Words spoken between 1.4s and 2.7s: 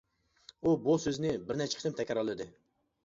بىرنەچچە قېتىم تەكرارلىدى.